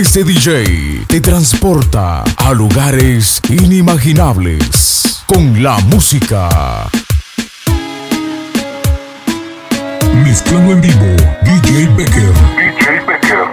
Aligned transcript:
Este 0.00 0.24
DJ 0.24 1.04
te 1.08 1.20
transporta 1.20 2.24
a 2.38 2.54
lugares 2.54 3.38
inimaginables 3.50 5.22
con 5.26 5.62
la 5.62 5.78
música. 5.80 6.88
Mezclando 10.24 10.72
en 10.72 10.80
vivo, 10.80 11.16
DJ 11.42 11.86
Becker. 11.98 12.32
DJ 12.56 13.00
Becker. 13.06 13.50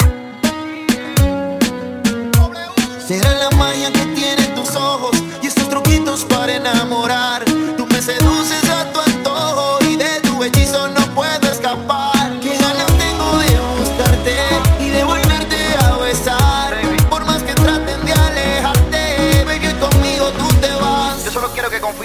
Será 3.05 3.29
la 3.33 3.49
magia 3.57 3.91
que 3.91 4.05
tienen 4.15 4.55
tus 4.55 4.73
ojos 4.77 5.21
y 5.43 5.47
estos 5.47 5.69
truquitos 5.69 6.23
para 6.23 6.55
enamorar. 6.55 7.43
Tú 7.75 7.85
me 7.87 8.01
seduces. 8.01 8.66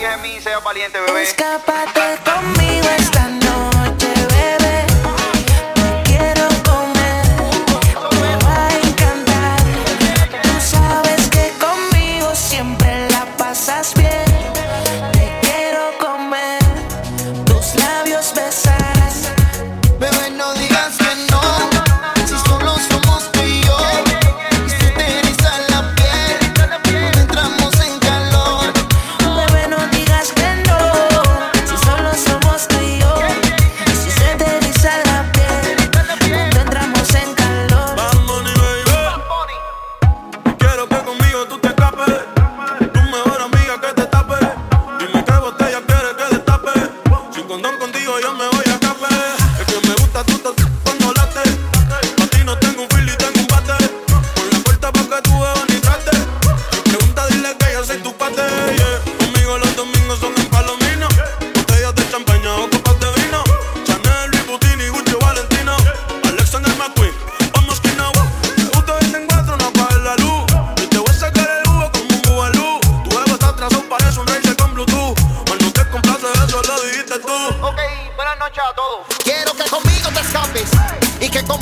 confía 0.03 0.15
en 0.15 0.23
mí, 0.23 0.41
sea 0.41 0.59
valiente, 0.59 0.99
bebé. 1.01 1.23
Escápate 1.23 2.19
conmigo. 2.25 2.82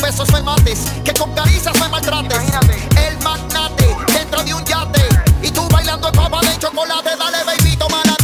besos 0.00 0.32
me 0.32 0.42
mates, 0.42 0.86
que 1.04 1.12
con 1.14 1.32
caricias 1.34 1.74
me 1.80 1.88
maltrates. 1.88 2.32
Imagínate. 2.32 3.08
El 3.08 3.18
magnate 3.22 3.96
dentro 4.12 4.42
de 4.42 4.54
un 4.54 4.64
yate 4.64 5.02
y 5.42 5.50
tú 5.50 5.66
bailando 5.68 6.08
el 6.08 6.14
papa 6.14 6.40
de 6.40 6.58
chocolate. 6.58 7.10
Dale, 7.16 7.44
baby, 7.44 7.76
toma 7.76 8.02
la 8.04 8.19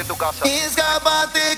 educação. 0.00 0.46
Escapa-te 0.48 1.56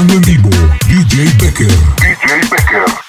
en 0.00 0.20
vivo, 0.22 0.50
DJ 0.86 1.28
Becker. 1.38 1.66
DJ 1.96 2.48
Becker. 2.50 3.07